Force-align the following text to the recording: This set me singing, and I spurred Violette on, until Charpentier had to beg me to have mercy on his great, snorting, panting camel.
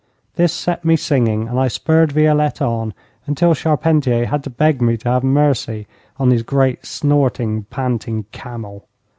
This 0.35 0.51
set 0.51 0.83
me 0.83 0.95
singing, 0.95 1.47
and 1.47 1.59
I 1.59 1.67
spurred 1.67 2.11
Violette 2.11 2.59
on, 2.59 2.95
until 3.27 3.53
Charpentier 3.53 4.25
had 4.25 4.43
to 4.45 4.49
beg 4.49 4.81
me 4.81 4.97
to 4.97 5.09
have 5.11 5.23
mercy 5.23 5.85
on 6.17 6.31
his 6.31 6.41
great, 6.41 6.87
snorting, 6.87 7.65
panting 7.69 8.23
camel. 8.31 8.87